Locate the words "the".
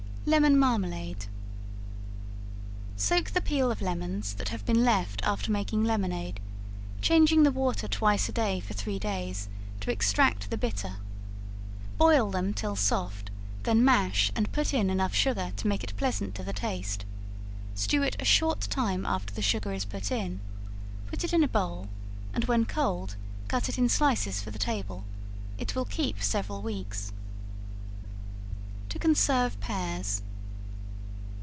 3.31-3.41, 7.41-7.51, 10.51-10.59, 16.43-16.53, 19.33-19.41, 24.51-24.59